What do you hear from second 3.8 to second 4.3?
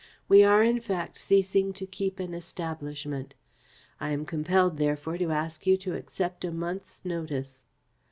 I am